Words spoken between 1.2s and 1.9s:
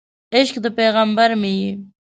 مې یې